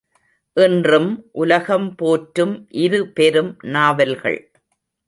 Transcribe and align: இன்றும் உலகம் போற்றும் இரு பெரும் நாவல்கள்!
இன்றும் 0.57 1.09
உலகம் 1.33 1.95
போற்றும் 1.95 2.55
இரு 2.79 3.07
பெரும் 3.13 3.57
நாவல்கள்! 3.67 4.41